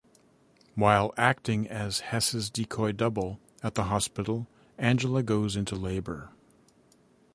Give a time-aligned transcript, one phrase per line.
[0.73, 4.47] While acting as Hesse's decoy double, at the hospital,
[4.79, 6.31] Angela goes into labor.